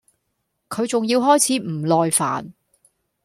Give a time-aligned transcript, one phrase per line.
[0.67, 2.53] 佢仲要開始唔耐煩